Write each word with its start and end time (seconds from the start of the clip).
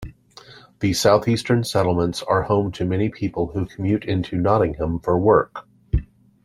The 0.79 0.93
south-eastern 0.93 1.63
settlements 1.63 2.23
are 2.23 2.41
home 2.41 2.71
to 2.71 2.85
many 2.85 3.09
people 3.09 3.51
who 3.51 3.67
commute 3.67 4.03
into 4.03 4.35
Nottingham 4.35 4.97
for 5.01 5.15
work. 5.19 5.67